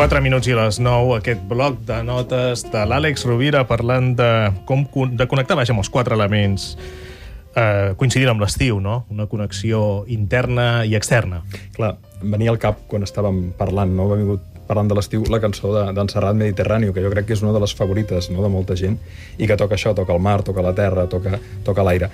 4 0.00 0.22
minuts 0.24 0.48
i 0.48 0.54
les 0.56 0.78
9, 0.80 1.18
aquest 1.18 1.42
bloc 1.44 1.82
de 1.84 1.98
notes 2.08 2.62
de 2.72 2.84
l'Àlex 2.88 3.26
Rovira 3.28 3.66
parlant 3.68 4.14
de 4.16 4.28
com 4.64 4.86
de 5.12 5.26
connectar, 5.28 5.58
vaja, 5.58 5.74
amb 5.74 5.82
els 5.82 5.90
quatre 5.92 6.16
elements 6.16 6.70
eh, 7.52 7.92
coincidint 8.00 8.30
amb 8.32 8.40
l'estiu, 8.40 8.78
no? 8.80 9.02
Una 9.12 9.26
connexió 9.28 10.06
interna 10.08 10.86
i 10.88 10.96
externa. 10.96 11.42
Clar, 11.76 11.92
venia 12.22 12.48
al 12.48 12.56
cap 12.62 12.80
quan 12.88 13.04
estàvem 13.04 13.50
parlant, 13.60 13.92
no? 13.92 14.08
Ha 14.08 14.18
vingut 14.22 14.64
parlant 14.70 14.88
de 14.88 14.96
l'estiu, 14.96 15.28
la 15.28 15.42
cançó 15.44 15.74
d'en 15.76 16.00
de, 16.00 16.08
Serrat 16.14 16.40
Mediterrani, 16.46 16.88
que 16.96 17.04
jo 17.04 17.12
crec 17.12 17.28
que 17.28 17.36
és 17.36 17.44
una 17.44 17.52
de 17.52 17.60
les 17.60 17.76
favorites 17.76 18.32
no? 18.32 18.40
de 18.40 18.48
molta 18.48 18.80
gent, 18.80 18.96
i 19.36 19.52
que 19.52 19.60
toca 19.60 19.76
això, 19.76 19.92
toca 19.92 20.16
el 20.16 20.24
mar, 20.24 20.38
toca 20.48 20.64
la 20.64 20.72
terra, 20.72 21.10
toca, 21.12 21.36
toca 21.68 21.84
l'aire. 21.84 22.08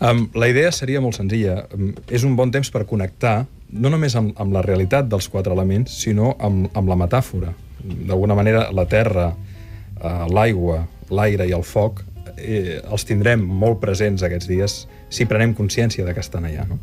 Um, 0.00 0.30
la 0.40 0.48
idea 0.48 0.72
seria 0.72 1.04
molt 1.04 1.20
senzilla. 1.20 1.66
Um, 1.76 1.92
és 2.08 2.24
un 2.24 2.32
bon 2.40 2.48
temps 2.48 2.72
per 2.72 2.88
connectar 2.88 3.42
no 3.72 3.90
només 3.92 4.16
amb, 4.18 4.34
amb 4.40 4.54
la 4.54 4.62
realitat 4.66 5.08
dels 5.10 5.28
quatre 5.30 5.54
elements, 5.54 5.94
sinó 6.02 6.34
amb, 6.38 6.70
amb 6.76 6.90
la 6.90 6.98
metàfora. 6.98 7.52
D'alguna 7.80 8.36
manera, 8.36 8.68
la 8.76 8.86
terra, 8.90 9.30
eh, 9.96 10.14
l'aigua, 10.30 10.84
l'aire 11.10 11.46
i 11.48 11.54
el 11.56 11.64
foc 11.66 12.04
eh, 12.36 12.80
els 12.80 13.04
tindrem 13.06 13.42
molt 13.42 13.80
presents 13.82 14.22
aquests 14.26 14.48
dies 14.48 14.76
si 15.10 15.26
prenem 15.26 15.54
consciència 15.58 16.04
de 16.06 16.14
que 16.14 16.22
estan 16.22 16.46
allà. 16.48 16.66
No? 16.68 16.78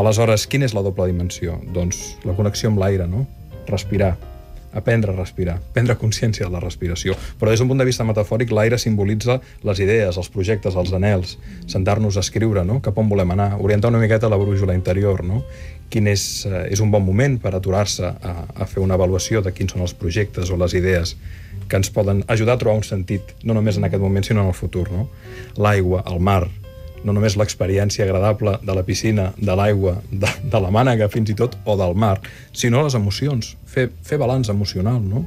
Aleshores, 0.00 0.46
quina 0.50 0.68
és 0.68 0.74
la 0.76 0.84
doble 0.86 1.08
dimensió? 1.10 1.58
Doncs 1.74 2.16
la 2.24 2.36
connexió 2.38 2.70
amb 2.70 2.80
l'aire, 2.82 3.08
no? 3.10 3.26
respirar, 3.68 4.14
aprendre 4.72 5.12
a 5.12 5.16
respirar, 5.16 5.58
prendre 5.74 5.96
consciència 5.98 6.46
de 6.46 6.52
la 6.52 6.60
respiració. 6.62 7.16
Però 7.40 7.50
des 7.50 7.60
d'un 7.60 7.70
punt 7.70 7.80
de 7.80 7.88
vista 7.88 8.06
metafòric, 8.06 8.52
l'aire 8.54 8.78
simbolitza 8.78 9.40
les 9.66 9.82
idees, 9.82 10.16
els 10.16 10.30
projectes, 10.30 10.76
els 10.76 10.92
anels, 10.96 11.36
sentar-nos 11.66 12.16
a 12.16 12.24
escriure, 12.24 12.64
no? 12.64 12.80
cap 12.84 12.98
on 12.98 13.10
volem 13.10 13.34
anar, 13.36 13.52
orientar 13.58 13.90
una 13.90 14.02
miqueta 14.02 14.30
la 14.30 14.38
brújula 14.40 14.76
interior, 14.78 15.24
no? 15.24 15.42
quin 15.90 16.06
és, 16.06 16.46
eh, 16.46 16.68
és 16.70 16.80
un 16.80 16.90
bon 16.90 17.02
moment 17.02 17.36
per 17.42 17.54
aturar-se 17.56 18.06
a, 18.06 18.34
a 18.54 18.66
fer 18.70 18.82
una 18.82 18.94
avaluació 18.94 19.42
de 19.42 19.52
quins 19.52 19.74
són 19.74 19.82
els 19.82 19.94
projectes 19.98 20.50
o 20.50 20.58
les 20.60 20.76
idees 20.78 21.16
que 21.70 21.78
ens 21.78 21.90
poden 21.94 22.22
ajudar 22.30 22.54
a 22.54 22.62
trobar 22.62 22.78
un 22.78 22.86
sentit, 22.86 23.34
no 23.42 23.54
només 23.54 23.78
en 23.78 23.86
aquest 23.86 24.02
moment, 24.02 24.26
sinó 24.26 24.42
en 24.42 24.50
el 24.50 24.58
futur. 24.58 24.88
No? 24.90 25.08
L'aigua, 25.58 26.02
el 26.10 26.22
mar, 26.22 26.44
no 27.04 27.14
només 27.16 27.36
l'experiència 27.40 28.04
agradable 28.04 28.58
de 28.62 28.76
la 28.76 28.84
piscina, 28.84 29.30
de 29.38 29.56
l'aigua, 29.56 29.96
de, 30.10 30.30
de 30.52 30.60
la 30.60 30.70
mànega 30.74 31.08
fins 31.12 31.32
i 31.32 31.36
tot, 31.38 31.56
o 31.64 31.76
del 31.80 31.94
mar, 31.96 32.18
sinó 32.52 32.84
les 32.84 32.96
emocions, 32.98 33.54
fer, 33.66 33.88
fer 34.04 34.18
balanç 34.20 34.52
emocional, 34.52 35.00
no? 35.00 35.24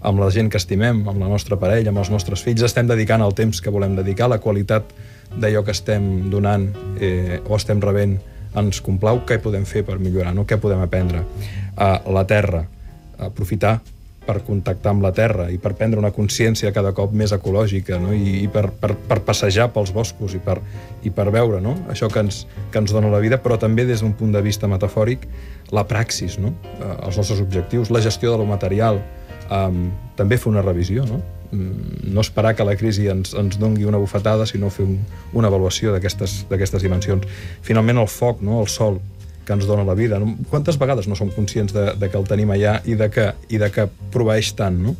amb 0.00 0.20
la 0.22 0.30
gent 0.32 0.48
que 0.48 0.56
estimem, 0.56 1.02
amb 1.08 1.20
la 1.20 1.28
nostra 1.28 1.58
parella, 1.60 1.90
amb 1.92 2.00
els 2.00 2.08
nostres 2.08 2.40
fills, 2.40 2.62
estem 2.64 2.88
dedicant 2.88 3.20
el 3.20 3.34
temps 3.36 3.60
que 3.60 3.72
volem 3.72 3.98
dedicar, 3.98 4.30
la 4.32 4.40
qualitat 4.40 4.94
d'allò 5.36 5.60
que 5.66 5.74
estem 5.76 6.30
donant 6.32 6.70
eh, 6.98 7.40
o 7.44 7.56
estem 7.58 7.82
rebent 7.84 8.16
ens 8.56 8.80
complau, 8.82 9.20
què 9.28 9.38
podem 9.42 9.66
fer 9.68 9.84
per 9.86 9.98
millorar, 10.00 10.32
no? 10.34 10.46
què 10.48 10.58
podem 10.58 10.80
aprendre. 10.82 11.22
Uh, 11.76 12.00
la 12.10 12.24
terra, 12.26 12.64
aprofitar 13.20 13.78
per 14.26 14.40
contactar 14.44 14.92
amb 14.92 15.04
la 15.04 15.12
terra 15.16 15.48
i 15.50 15.56
per 15.58 15.72
prendre 15.78 16.00
una 16.00 16.12
consciència 16.14 16.72
cada 16.76 16.92
cop 16.96 17.14
més 17.16 17.32
ecològica 17.32 17.98
no? 18.02 18.12
I, 18.14 18.42
i 18.44 18.48
per, 18.52 18.66
per, 18.70 18.92
per 19.08 19.20
passejar 19.26 19.70
pels 19.74 19.94
boscos 19.96 20.36
i 20.36 20.40
per, 20.44 20.58
i 21.06 21.12
per 21.14 21.30
veure 21.32 21.62
no? 21.64 21.74
això 21.92 22.10
que 22.12 22.22
ens, 22.22 22.44
que 22.70 22.82
ens 22.82 22.92
dona 22.94 23.10
la 23.12 23.22
vida, 23.22 23.40
però 23.42 23.58
també 23.60 23.86
des 23.88 24.04
d'un 24.04 24.12
punt 24.16 24.34
de 24.36 24.42
vista 24.44 24.68
metafòric, 24.70 25.26
la 25.72 25.86
praxis, 25.88 26.38
no? 26.42 26.54
uh, 26.78 26.94
els 27.08 27.20
nostres 27.20 27.40
objectius, 27.40 27.90
la 27.90 28.04
gestió 28.04 28.34
de 28.34 28.40
lo 28.42 28.48
material, 28.48 29.00
um, 29.48 29.88
també 30.16 30.38
fer 30.40 30.52
una 30.52 30.64
revisió, 30.66 31.06
no? 31.08 31.20
Mm, 31.50 32.12
no 32.14 32.22
esperar 32.22 32.54
que 32.54 32.64
la 32.66 32.76
crisi 32.78 33.08
ens, 33.10 33.32
ens 33.34 33.58
dongui 33.58 33.88
una 33.88 33.98
bufetada, 33.98 34.46
sinó 34.46 34.70
fer 34.70 34.84
un, 34.86 35.00
una 35.34 35.50
avaluació 35.50 35.94
d'aquestes 35.96 36.82
dimensions. 36.82 37.26
Finalment, 37.66 37.98
el 37.98 38.10
foc, 38.10 38.44
no? 38.46 38.60
el 38.62 38.70
sol, 38.70 39.00
que 39.50 39.56
ens 39.58 39.66
dona 39.66 39.82
la 39.82 39.96
vida. 39.98 40.20
Quantes 40.50 40.78
vegades 40.78 41.08
no 41.10 41.18
som 41.18 41.32
conscients 41.34 41.74
de, 41.74 41.88
de 41.98 42.10
que 42.10 42.18
el 42.20 42.28
tenim 42.30 42.52
allà 42.54 42.76
i 42.86 42.94
de 42.94 43.10
que, 43.10 43.32
i 43.50 43.58
de 43.58 43.70
que 43.74 43.88
proveeix 44.14 44.52
tant, 44.54 44.78
no? 44.78 44.94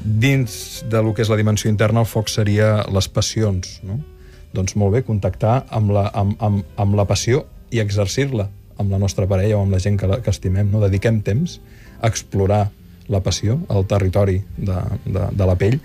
Dins 0.00 0.84
de 0.86 1.02
lo 1.02 1.10
que 1.16 1.24
és 1.24 1.32
la 1.32 1.38
dimensió 1.40 1.72
interna, 1.72 2.04
el 2.04 2.08
foc 2.08 2.30
seria 2.30 2.84
les 2.94 3.10
passions, 3.10 3.80
no? 3.82 3.98
Doncs 4.54 4.76
molt 4.78 4.94
bé, 4.94 5.02
contactar 5.06 5.64
amb 5.74 5.90
la, 5.96 6.06
amb, 6.14 6.38
amb, 6.38 6.62
amb 6.78 6.96
la 6.98 7.06
passió 7.10 7.42
i 7.74 7.82
exercir-la 7.82 8.46
amb 8.80 8.94
la 8.94 8.98
nostra 8.98 9.26
parella 9.28 9.58
o 9.58 9.64
amb 9.64 9.74
la 9.74 9.82
gent 9.82 9.98
que, 10.00 10.08
que 10.24 10.32
estimem, 10.32 10.70
no? 10.72 10.80
Dediquem 10.82 11.20
temps 11.26 11.58
a 12.00 12.08
explorar 12.08 12.68
la 13.10 13.20
passió, 13.24 13.58
el 13.70 13.86
territori 13.90 14.38
de, 14.56 14.78
de, 15.04 15.26
de 15.36 15.46
la 15.46 15.56
pell, 15.58 15.78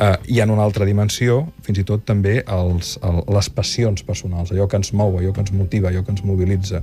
eh, 0.00 0.16
i 0.32 0.40
en 0.40 0.50
una 0.50 0.64
altra 0.64 0.88
dimensió, 0.88 1.42
fins 1.66 1.82
i 1.82 1.86
tot 1.86 2.06
també 2.08 2.40
els, 2.46 2.96
el, 3.06 3.22
les 3.36 3.50
passions 3.54 4.04
personals, 4.06 4.52
allò 4.54 4.68
que 4.68 4.80
ens 4.80 4.94
mou, 4.96 5.18
allò 5.18 5.34
que 5.36 5.44
ens 5.44 5.52
motiva, 5.56 5.90
allò 5.90 6.04
que 6.06 6.14
ens 6.16 6.24
mobilitza, 6.24 6.82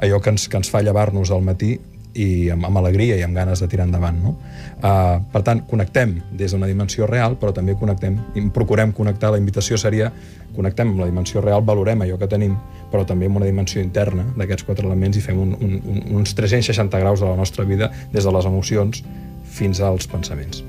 allò 0.00 0.20
que 0.20 0.34
ens, 0.34 0.48
que 0.48 0.60
ens 0.60 0.70
fa 0.72 0.84
llevar-nos 0.84 1.32
al 1.32 1.44
matí 1.46 1.78
i 2.14 2.50
amb, 2.50 2.66
amb 2.66 2.80
alegria 2.80 3.16
i 3.18 3.22
amb 3.22 3.36
ganes 3.36 3.62
de 3.62 3.68
tirar 3.70 3.86
endavant. 3.86 4.18
No? 4.22 4.34
Uh, 4.80 5.20
per 5.32 5.42
tant, 5.46 5.62
connectem 5.70 6.16
des 6.36 6.54
d'una 6.54 6.68
dimensió 6.70 7.06
real, 7.10 7.36
però 7.40 7.54
també 7.56 7.76
connectem, 7.78 8.18
i 8.34 8.44
procurem 8.54 8.94
connectar, 8.96 9.32
la 9.34 9.40
invitació 9.40 9.78
seria 9.78 10.10
connectem 10.56 10.90
amb 10.90 11.04
la 11.04 11.08
dimensió 11.10 11.42
real, 11.44 11.62
valorem 11.62 12.02
allò 12.02 12.18
que 12.18 12.28
tenim, 12.30 12.56
però 12.90 13.06
també 13.06 13.30
amb 13.30 13.38
una 13.38 13.48
dimensió 13.48 13.82
interna 13.82 14.26
d'aquests 14.36 14.66
quatre 14.66 14.86
elements 14.88 15.20
i 15.20 15.24
fem 15.24 15.38
un, 15.38 15.54
un, 15.60 15.80
un, 15.80 16.04
uns 16.20 16.34
360 16.34 17.02
graus 17.04 17.22
de 17.22 17.30
la 17.30 17.38
nostra 17.38 17.64
vida 17.64 17.92
des 18.12 18.24
de 18.24 18.34
les 18.34 18.50
emocions 18.50 19.04
fins 19.50 19.80
als 19.80 20.10
pensaments. 20.10 20.64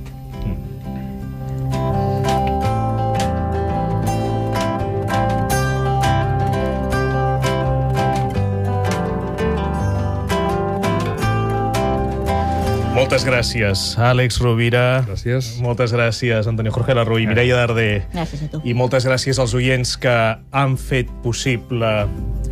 Moltes 13.01 13.23
gràcies, 13.25 13.95
Àlex 13.97 14.35
Rovira. 14.37 15.01
Gràcies. 15.07 15.55
Moltes 15.57 15.89
gràcies, 15.89 16.45
Antonio 16.45 16.69
Jorge 16.75 16.93
Larru 16.93 17.17
i 17.17 17.25
Mireia 17.25 17.55
Darder. 17.57 18.03
Gràcies 18.13 18.43
a 18.45 18.49
tu. 18.51 18.59
I 18.61 18.75
moltes 18.77 19.07
gràcies 19.09 19.39
als 19.41 19.55
oients 19.57 19.95
que 19.97 20.13
han 20.53 20.75
fet 20.77 21.09
possible 21.23 21.89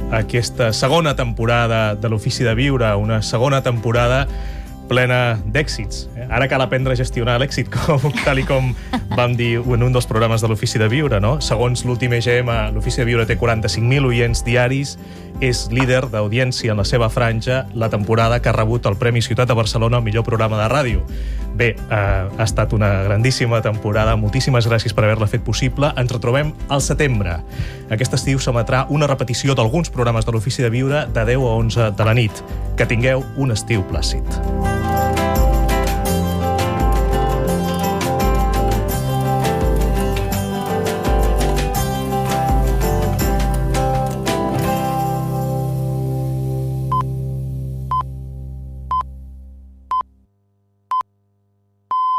aquesta 0.09 0.71
segona 0.73 1.13
temporada 1.13 1.93
de 1.93 2.09
l'Ofici 2.09 2.47
de 2.47 2.55
Viure, 2.57 2.89
una 2.97 3.21
segona 3.21 3.61
temporada 3.61 4.23
plena 4.89 5.37
d'èxits. 5.45 6.07
Eh? 6.17 6.27
Ara 6.29 6.49
cal 6.51 6.63
aprendre 6.65 6.95
a 6.95 6.99
gestionar 6.99 7.37
l'èxit, 7.39 7.69
com, 7.75 8.09
tal 8.25 8.41
i 8.41 8.45
com 8.47 8.73
vam 9.15 9.37
dir 9.37 9.59
en 9.61 9.87
un 9.87 9.95
dels 9.95 10.09
programes 10.09 10.41
de 10.43 10.49
l'Ofici 10.51 10.81
de 10.81 10.89
Viure. 10.91 11.21
No? 11.23 11.37
Segons 11.45 11.85
l'últim 11.87 12.17
EGM, 12.17 12.51
l'Ofici 12.75 13.03
de 13.03 13.09
Viure 13.09 13.27
té 13.29 13.37
45.000 13.39 14.09
oients 14.09 14.43
diaris, 14.45 14.97
és 15.39 15.67
líder 15.71 16.09
d'audiència 16.11 16.73
en 16.73 16.81
la 16.81 16.85
seva 16.87 17.07
franja 17.09 17.63
la 17.73 17.89
temporada 17.89 18.41
que 18.41 18.49
ha 18.51 18.55
rebut 18.55 18.85
el 18.89 18.97
Premi 18.99 19.21
Ciutat 19.23 19.47
de 19.47 19.55
Barcelona 19.55 19.97
al 19.97 20.03
millor 20.03 20.25
programa 20.27 20.59
de 20.59 20.67
ràdio. 20.71 21.03
Bé, 21.55 21.69
eh, 21.75 21.95
ha 21.95 22.43
estat 22.43 22.73
una 22.73 23.03
grandíssima 23.03 23.61
temporada. 23.61 24.15
Moltíssimes 24.15 24.67
gràcies 24.67 24.93
per 24.93 25.05
haver-la 25.05 25.27
fet 25.27 25.43
possible. 25.43 25.91
Ens 25.97 26.11
retrobem 26.11 26.53
al 26.69 26.81
setembre. 26.81 27.39
Aquest 27.89 28.13
estiu 28.19 28.39
s'emetrà 28.39 28.85
una 28.89 29.07
repetició 29.07 29.55
d'alguns 29.55 29.89
programes 29.89 30.25
de 30.25 30.31
l'Ofici 30.35 30.63
de 30.63 30.69
Viure 30.69 31.07
de 31.07 31.25
10 31.25 31.47
a 31.47 31.55
11 31.55 31.91
de 31.91 32.05
la 32.05 32.13
nit. 32.13 32.43
Que 32.77 32.85
tingueu 32.85 33.25
un 33.37 33.51
estiu 33.51 33.83
plàcid. 33.91 34.78